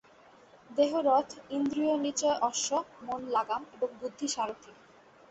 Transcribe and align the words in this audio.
দেহ 0.69 0.91
রথ, 0.99 1.29
ইন্দ্রিয়নিচয় 1.49 2.37
অশ্ব, 2.41 2.69
মন 3.03 3.21
লাগাম, 3.27 3.61
এবং 3.73 3.89
বুদ্ধি 4.01 4.27
সারথি। 4.27 4.71